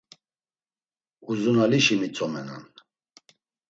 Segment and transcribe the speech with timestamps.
[1.31, 2.63] Uzunalişi mitzomenan.